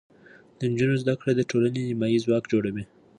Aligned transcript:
د 0.57 0.59
نجونو 0.71 0.95
زده 1.03 1.13
کړه 1.19 1.31
د 1.35 1.41
ټولنې 1.51 1.81
نیمایي 1.89 2.17
ځواک 2.25 2.43
جوړوي. 2.51 2.83